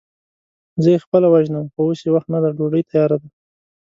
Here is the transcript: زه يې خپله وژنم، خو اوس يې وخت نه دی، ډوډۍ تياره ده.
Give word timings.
زه 0.83 0.89
يې 0.93 1.03
خپله 1.05 1.27
وژنم، 1.33 1.65
خو 1.73 1.79
اوس 1.87 1.99
يې 2.05 2.09
وخت 2.15 2.27
نه 2.33 2.39
دی، 2.43 2.49
ډوډۍ 2.57 2.83
تياره 2.89 3.17
ده. 3.21 3.27